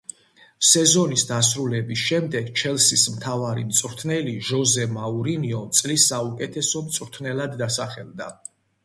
[0.67, 8.31] სეზონის დასრულების შემდეგ „ჩელსის“ მთავარი მწვრთნელი, ჟოზე მოურინიო წლის საუკეთესო მწვრთნელად დასახელდა.